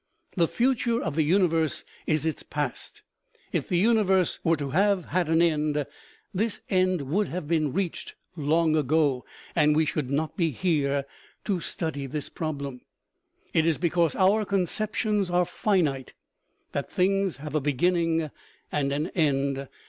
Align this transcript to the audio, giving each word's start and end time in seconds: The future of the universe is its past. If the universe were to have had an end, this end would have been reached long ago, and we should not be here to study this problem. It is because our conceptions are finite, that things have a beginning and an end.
The 0.35 0.47
future 0.47 0.99
of 0.99 1.15
the 1.15 1.21
universe 1.21 1.83
is 2.07 2.25
its 2.25 2.41
past. 2.41 3.03
If 3.51 3.69
the 3.69 3.77
universe 3.77 4.39
were 4.43 4.57
to 4.57 4.71
have 4.71 5.05
had 5.09 5.29
an 5.29 5.43
end, 5.43 5.85
this 6.33 6.61
end 6.71 7.01
would 7.03 7.27
have 7.27 7.47
been 7.47 7.71
reached 7.71 8.15
long 8.35 8.75
ago, 8.75 9.25
and 9.55 9.75
we 9.75 9.85
should 9.85 10.09
not 10.09 10.35
be 10.35 10.49
here 10.49 11.05
to 11.45 11.59
study 11.59 12.07
this 12.07 12.29
problem. 12.29 12.81
It 13.53 13.67
is 13.67 13.77
because 13.77 14.15
our 14.15 14.43
conceptions 14.43 15.29
are 15.29 15.45
finite, 15.45 16.15
that 16.71 16.89
things 16.91 17.37
have 17.37 17.53
a 17.53 17.61
beginning 17.61 18.31
and 18.71 18.91
an 18.91 19.09
end. 19.09 19.67